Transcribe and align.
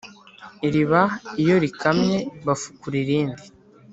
Iriba 0.67 1.01
iyo 1.41 1.55
rikamye 1.63 2.17
bafukura 2.45 2.95
irindi 3.03 3.45